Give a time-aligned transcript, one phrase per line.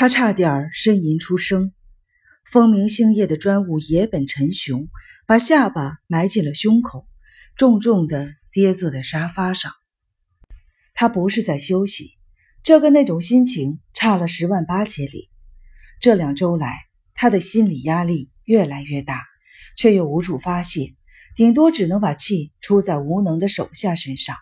[0.00, 1.72] 他差点呻吟出声。
[2.48, 4.88] 风明星夜的专务野本陈雄
[5.26, 7.08] 把下巴埋进了胸口，
[7.56, 9.72] 重重的跌坐在沙发上。
[10.94, 12.12] 他不是在休息，
[12.62, 15.30] 这跟那种心情差了十万八千里。
[16.00, 16.78] 这两周来，
[17.12, 19.24] 他的心理压力越来越大，
[19.76, 20.94] 却又无处发泄，
[21.34, 24.36] 顶多只能把气出在无能的手下身上。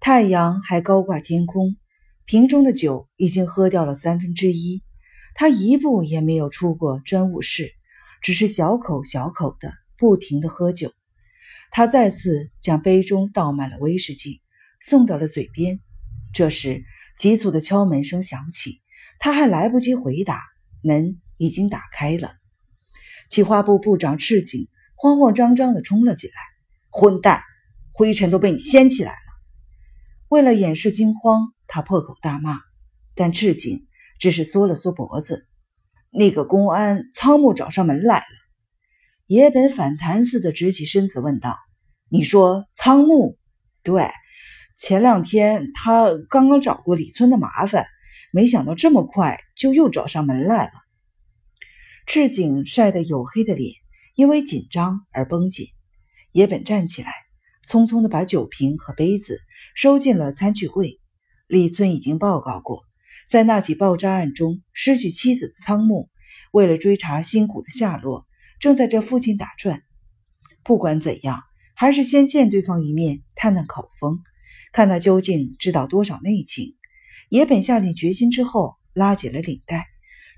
[0.00, 1.78] 太阳还高挂天空，
[2.26, 4.82] 瓶中的酒已经喝掉了三分之一。
[5.34, 7.72] 他一步也没有出过专务室，
[8.22, 10.92] 只是小口小口的不停的喝酒。
[11.70, 14.40] 他再次将杯中倒满了威士忌，
[14.80, 15.80] 送到了嘴边。
[16.32, 16.84] 这时，
[17.18, 18.80] 急促的敲门声响起，
[19.18, 20.40] 他还来不及回答，
[20.82, 22.36] 门已经打开了。
[23.28, 26.36] 企划部部长赤井慌慌张张地冲了进来
[26.90, 27.42] ：“混蛋，
[27.92, 29.18] 灰尘都被你掀起来了！”
[30.30, 32.60] 为了掩饰惊慌，他破口大骂，
[33.16, 33.88] 但赤井。
[34.20, 35.48] 只是缩了缩脖子，
[36.08, 38.24] 那个公安仓木找上门来了。
[39.26, 41.58] 野本反弹似的直起身子问道
[42.08, 43.36] ：“你说仓木？
[43.82, 44.08] 对，
[44.78, 47.86] 前两天他刚刚找过李村的麻烦，
[48.32, 50.72] 没想到这么快就又找上门来了。”
[52.06, 53.74] 赤井晒得黝黑的脸
[54.14, 55.66] 因为紧张而绷紧。
[56.30, 57.12] 野本站起来，
[57.68, 59.40] 匆匆的把酒瓶和杯子
[59.74, 61.00] 收进了餐具柜。
[61.46, 62.84] 李村已经报告过。
[63.26, 66.10] 在那起爆炸案中失去妻子的仓木，
[66.52, 68.26] 为了追查新谷的下落，
[68.60, 69.82] 正在这附近打转。
[70.62, 71.42] 不管怎样，
[71.74, 74.20] 还是先见对方一面，探探口风，
[74.72, 76.76] 看他究竟知道多少内情。
[77.30, 79.86] 野本下定决心之后，拉紧了领带，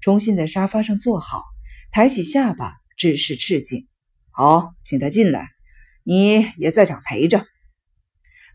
[0.00, 1.42] 重新在沙发上坐好，
[1.90, 3.86] 抬起下巴，指示赤井
[4.30, 5.50] ：“好，请他进来，
[6.04, 7.46] 你也在场陪着。”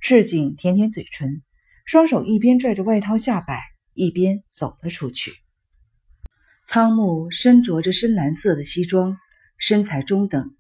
[0.01, 1.43] 赤井舔舔嘴唇，
[1.91, 3.59] 双手一边拽着外套下摆。
[3.93, 5.33] 一边走了出去。
[6.65, 9.17] 仓木身着着深蓝色的西装，
[9.57, 10.55] 身材中等，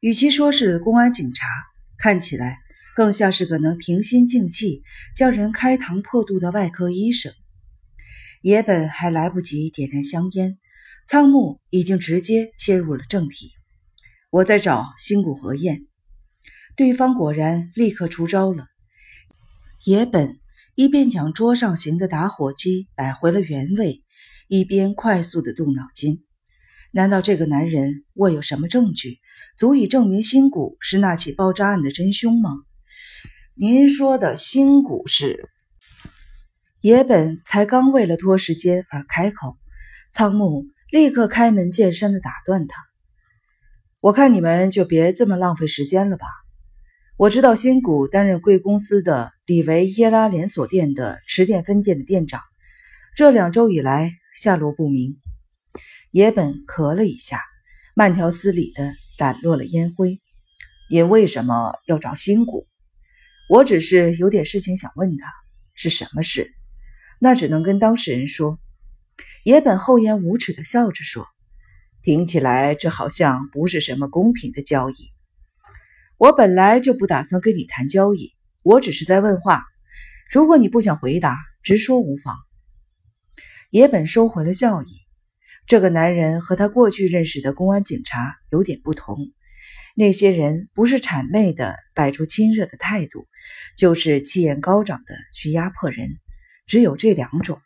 [0.00, 1.46] 与其说是公安警察，
[1.98, 2.58] 看起来
[2.96, 4.82] 更像是个能平心静气
[5.14, 7.32] 叫人开膛破肚的外科医生。
[8.40, 10.58] 野本还来不及点燃香烟，
[11.06, 13.52] 仓木已经直接切入了正题
[14.30, 15.86] ：“我在找新谷和彦。”
[16.74, 18.66] 对方果然立刻出招了。
[19.84, 20.41] 野本。
[20.74, 24.02] 一边将桌上型的打火机摆回了原位，
[24.48, 26.24] 一边快速的动脑筋。
[26.92, 29.18] 难道这个男人握有什么证据，
[29.56, 32.50] 足以证明新谷是那起爆炸案的真凶吗？
[33.54, 35.50] 您说的新谷是？
[36.80, 39.58] 野本才刚为了拖时间而开口，
[40.10, 42.82] 仓木立刻开门见山的打断他
[44.00, 46.26] ：“我看你们就别这么浪费时间了吧。”
[47.18, 52.40] 我知道新谷担任贵公司的里维耶拉连锁店的池店分店的店长，
[53.14, 55.18] 这两周以来下落不明。
[56.10, 57.40] 野本咳了一下，
[57.94, 60.20] 慢条斯理的掸落了烟灰。
[60.90, 62.66] 您为什么要找新谷？
[63.48, 65.30] 我只是有点事情想问他，
[65.74, 66.50] 是什么事？
[67.20, 68.58] 那只能跟当事人说。
[69.44, 71.26] 野本厚颜无耻的笑着说
[72.02, 75.11] ：“听起来这好像不是什么公平的交易。”
[76.22, 79.64] 我本来就不打算跟你谈交易，我只是在问话。
[80.30, 82.36] 如果你不想回答，直说无妨。
[83.70, 84.86] 野本收回了笑意。
[85.66, 89.32] 这个男人和他过去认识的公安警察有点不同。
[89.96, 93.26] 那些人不是谄媚的摆出亲热的态度，
[93.76, 96.08] 就是气焰高涨的去压迫人，
[96.68, 97.60] 只有这两种。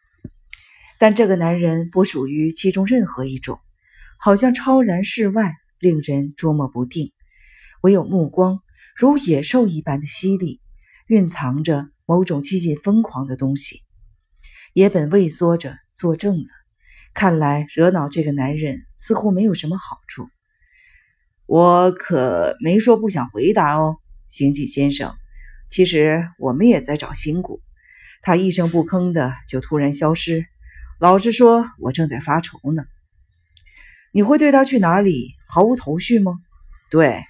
[0.99, 3.61] 但这个男人不属于其中任何一种，
[4.19, 7.12] 好像超然世外，令人捉摸不定。
[7.82, 8.60] 唯有目光
[8.97, 10.60] 如野兽一般的犀利，
[11.06, 13.81] 蕴藏着某种接近疯狂的东西。
[14.72, 16.48] 野本畏缩着作证了。
[17.14, 20.28] 看来惹恼这个男人似乎没有什么好处。
[21.47, 23.97] 我可没说不想回答哦，
[24.28, 25.14] 刑警先生。
[25.70, 27.62] 其实我们也在找新谷，
[28.20, 30.44] 他一声不吭的就突然消失。
[30.98, 32.84] 老实说，我正在发愁呢。
[34.12, 36.38] 你会对他去哪里毫无头绪吗？
[36.90, 37.22] 对。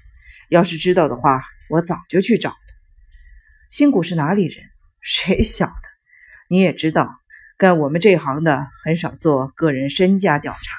[0.48, 2.56] 要是知道的话，我早就去找了。
[3.70, 4.64] 新谷是哪里人？
[5.00, 5.72] 谁晓得？
[6.48, 7.10] 你也知道，
[7.58, 10.76] 干我们这行的很少做个人身家调查。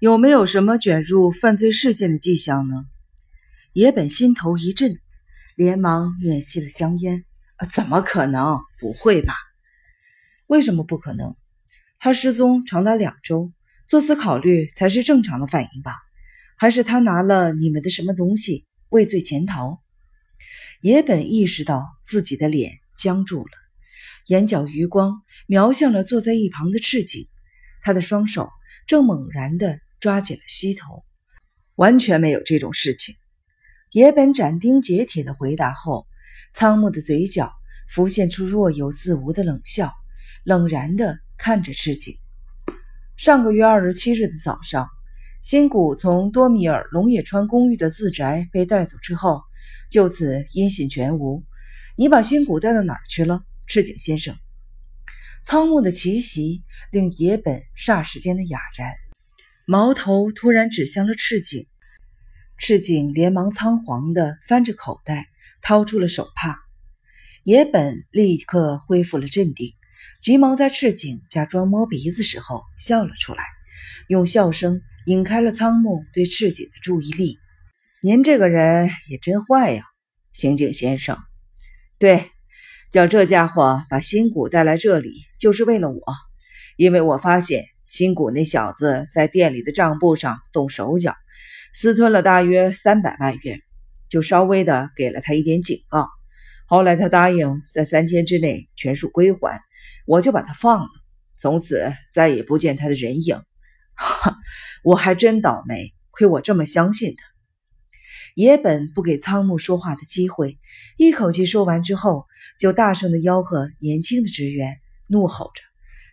[0.00, 2.84] 有没有什么卷入犯罪事件的迹象呢？
[3.72, 4.98] 野本心头一震，
[5.56, 7.24] 连忙捻熄了香烟。
[7.70, 8.60] 怎么可能？
[8.80, 9.34] 不会吧？
[10.46, 11.36] 为什么不可能？
[11.98, 13.52] 他失踪长达两周，
[13.86, 15.96] 做此考虑才是正常的反应吧。
[16.56, 19.80] 还是他拿了你们的什么东西畏罪潜逃？
[20.80, 23.50] 野本意识到自己的脸僵住了，
[24.26, 27.28] 眼角余光瞄向了坐在一旁的赤井，
[27.82, 28.50] 他的双手
[28.86, 31.04] 正猛然地抓紧了膝头。
[31.76, 33.16] 完全没有这种事情。
[33.90, 36.06] 野本斩钉截铁地回答后，
[36.52, 37.52] 仓木的嘴角
[37.90, 39.92] 浮现出若有似无的冷笑，
[40.44, 42.16] 冷然地看着赤井。
[43.16, 44.88] 上个月二十七日的早上，
[45.44, 49.42] 新谷从多米尔龙野川公寓的自宅被带走之后，
[49.90, 51.44] 就此音信全无。
[51.98, 54.34] 你把新谷带到哪儿去了，赤井先生？
[55.42, 58.94] 仓木的奇袭令野本霎时间的哑然，
[59.66, 61.66] 矛头突然指向了赤井。
[62.56, 65.26] 赤井连忙仓皇地翻着口袋，
[65.60, 66.58] 掏出了手帕。
[67.42, 69.74] 野本立刻恢复了镇定，
[70.22, 73.44] 急忙在赤井假装摸鼻子时候笑了出来，
[74.08, 77.38] 用笑声引开了仓木对赤井的注意力。
[78.02, 79.84] 您这个人也真坏呀，
[80.32, 81.18] 刑警先生。
[81.98, 82.30] 对，
[82.90, 86.00] 叫这家伙把新谷带来这里，就是为了我，
[86.76, 91.14] 因为我发现新谷那小子在店里的账簿上动手脚。
[91.72, 93.60] 私吞了大约三百万元，
[94.08, 96.08] 就稍微的给了他一点警告。
[96.66, 99.60] 后来他答应在三天之内全数归还，
[100.06, 100.88] 我就把他放了。
[101.36, 103.42] 从此再也不见他的人影。
[103.96, 104.36] 哈，
[104.84, 107.24] 我还真倒霉，亏我这么相信他。
[108.34, 110.58] 野本不给仓木说话的机会，
[110.96, 112.26] 一口气说完之后，
[112.58, 115.62] 就大声的吆喝年轻的职员，怒吼着：“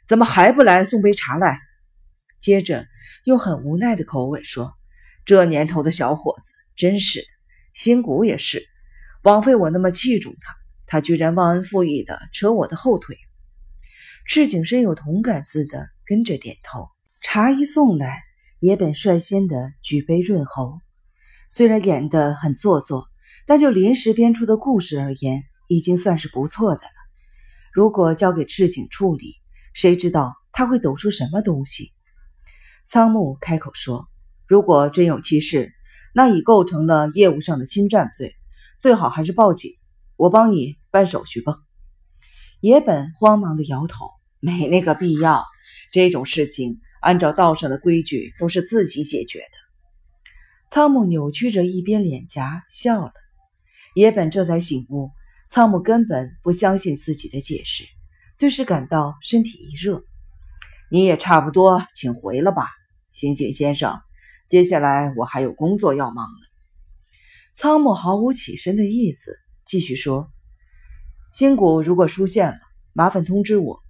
[0.08, 1.60] 怎么还不来送杯茶来？”
[2.40, 2.86] 接着
[3.26, 4.74] 用很无奈的口吻说。
[5.24, 7.24] 这年头的小伙子真是，
[7.74, 8.68] 新谷也是，
[9.24, 10.56] 枉费我那么器重他，
[10.88, 13.18] 他居然忘恩负义的扯我的后腿。
[14.28, 16.88] 赤井深有同感似的跟着点头。
[17.24, 18.24] 茶一送来，
[18.60, 20.80] 野本率先的举杯润喉。
[21.52, 23.10] 虽然演得很做作，
[23.46, 26.94] 但就临时编出的故事而言，已经算是不错的了。
[27.72, 29.36] 如果交给赤井处理，
[29.76, 31.94] 谁知道他会抖出什么东西？
[32.86, 34.08] 仓木开口说。
[34.48, 35.72] 如果真有其事，
[36.16, 38.36] 那已构成了业务上的侵占罪，
[38.80, 39.72] 最好还是报警。
[40.18, 41.56] 我帮你办手续吧。
[42.62, 44.10] 野本慌忙的摇头，
[44.40, 45.46] 没那个必要。
[45.94, 49.46] 这种事情按照道上的规矩都是自己解决的。
[50.70, 53.14] 仓木扭曲着一边脸颊笑了。
[53.94, 55.12] 野本这才醒悟，
[55.50, 57.84] 仓木根本不相信自己的解释，
[58.38, 60.06] 顿时感到身体一热。
[60.90, 62.68] 你也差不多，请回了吧，
[63.12, 64.00] 刑警先生。
[64.48, 66.48] 接下来我还有工作要忙呢。
[67.54, 70.30] 仓木毫无起身的意思，继续说
[71.34, 72.58] ：“新谷如果出现了，
[72.94, 73.82] 麻烦通知我。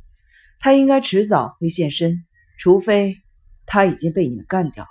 [0.60, 2.26] 他应该迟早会现身，
[2.62, 3.18] 除非
[3.66, 4.90] 他已经被你们干掉了。”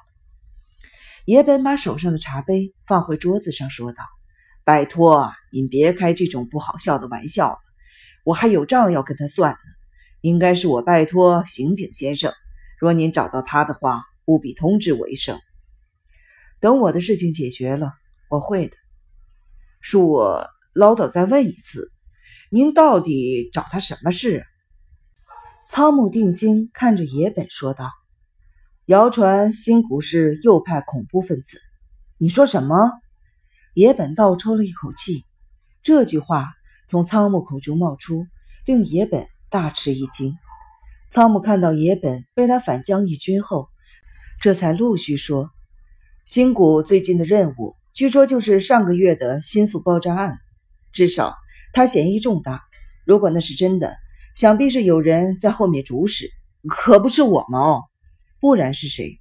[1.25, 4.03] 野本把手上的茶杯放回桌子上，说道
[4.67, 7.61] ：“拜托您别开这种不好笑的玩笑，
[8.25, 9.59] 我还有账要跟他算呢。
[10.21, 12.33] 应该是我拜托刑警先生，
[12.81, 15.39] 若您找到他的话，务必通知我一声。”
[16.59, 17.93] 等我的事情解决了，
[18.29, 18.77] 我会的。
[19.81, 21.93] 恕我唠叨再问一次，
[22.51, 24.45] 您到底找他什么事？
[25.73, 27.93] 仓木定睛看着野本说道
[28.87, 31.61] ：“谣传新谷是右派恐怖分子。”
[32.19, 32.91] 你说什么？
[33.75, 35.25] 野本倒抽了一口气，
[35.85, 36.49] 这句话
[36.89, 38.27] 从仓木口中冒出，
[38.67, 40.35] 令野本大吃一惊。
[41.09, 43.69] 仓木看到野本被他反将一军后，
[44.41, 45.51] 这才陆续说。
[46.27, 50.37] 新谷最近的任务，据说就是上个月的新宿爆炸案，
[50.93, 51.37] 至少
[51.73, 52.61] 他嫌疑重大。
[53.07, 53.97] 如果那是真的，
[54.37, 56.31] 想必是有人在后面主使，
[56.69, 57.83] 可不是我们哦。
[58.41, 59.21] 不然是谁？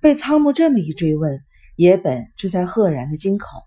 [0.00, 1.40] 被仓木这么一追问，
[1.76, 3.60] 野本这才赫然的惊恐，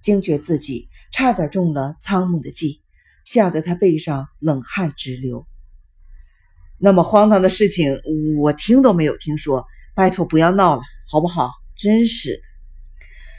[0.00, 2.82] 惊觉自己差点中了仓木的计，
[3.24, 5.46] 吓得他背上冷汗直流。
[6.78, 8.00] 那么荒唐的事情，
[8.38, 11.50] 我听都没有听说，拜托不要闹了，好不好？
[11.76, 12.40] 真是！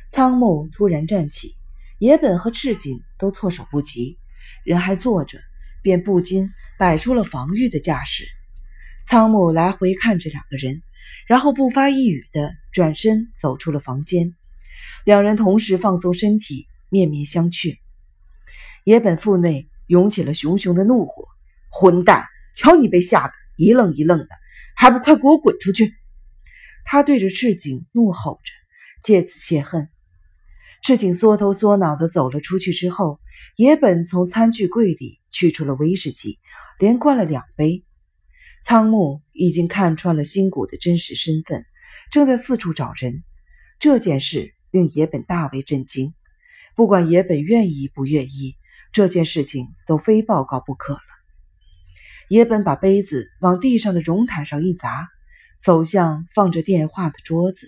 [0.10, 1.56] 仓木突然站起，
[1.98, 4.18] 野本和赤井都措手不及，
[4.64, 5.40] 人还坐着，
[5.84, 6.50] 便不禁
[6.80, 8.26] 摆出了防御的架势。
[9.06, 10.82] 仓木来回看着两个人，
[11.28, 14.34] 然后不发一语的转身走出了房间。
[15.06, 17.78] 两人同时放松身体，面面相觑。
[18.86, 21.26] 野本腹内涌起了熊熊的怒火
[21.70, 22.26] ：“混蛋！
[22.56, 24.28] 瞧你被吓得一愣一愣的，
[24.76, 25.94] 还不快给我滚出去！”
[26.86, 28.52] 他对着赤井怒吼着，
[29.02, 29.90] 借此泄恨。
[30.82, 33.20] 赤井缩头缩脑地走了出去之后，
[33.56, 36.40] 野本从餐具柜里取出了威士忌，
[36.80, 37.84] 连灌了两杯。
[38.64, 41.66] 仓木已经看穿了新谷的真实身份，
[42.12, 43.24] 正在四处找人。
[43.80, 46.14] 这件事令野本大为震惊。
[46.76, 48.56] 不管野本愿意不愿意，
[48.92, 51.02] 这件事情都非报告不可了。
[52.30, 55.10] 野本把杯子往地上的绒毯上一砸。
[55.64, 57.68] 走向放着电话的桌子。